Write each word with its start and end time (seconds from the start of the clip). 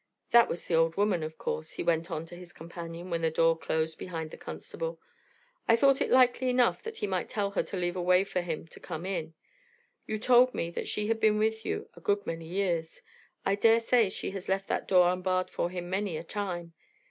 "That 0.31 0.49
was 0.49 0.65
the 0.65 0.73
old 0.73 0.95
woman, 0.95 1.21
of 1.21 1.37
course," 1.37 1.73
he 1.73 1.83
went 1.83 2.09
on 2.09 2.25
to 2.25 2.35
his 2.35 2.53
companion, 2.53 3.11
when 3.11 3.21
the 3.21 3.29
door 3.29 3.55
closed 3.55 3.99
behind 3.99 4.31
the 4.31 4.35
constable. 4.37 4.99
"I 5.67 5.75
thought 5.75 6.01
it 6.01 6.09
likely 6.09 6.49
enough 6.49 6.81
that 6.81 6.97
he 6.97 7.05
might 7.05 7.29
tell 7.29 7.51
her 7.51 7.61
to 7.61 7.77
leave 7.77 7.95
a 7.95 8.01
way 8.01 8.23
for 8.23 8.41
him 8.41 8.65
to 8.69 8.79
come 8.79 9.05
in. 9.05 9.35
You 10.07 10.17
told 10.17 10.55
me 10.55 10.71
that 10.71 10.87
she 10.87 11.05
had 11.05 11.19
been 11.19 11.37
with 11.37 11.67
you 11.67 11.87
a 11.95 12.01
good 12.01 12.25
many 12.25 12.47
years. 12.47 13.03
I 13.45 13.53
dare 13.53 13.79
say 13.79 14.09
she 14.09 14.31
has 14.31 14.49
left 14.49 14.67
that 14.69 14.87
door 14.87 15.07
unbarred 15.07 15.51
for 15.51 15.69
him 15.69 15.87
many 15.87 16.17
a 16.17 16.23
time. 16.23 16.73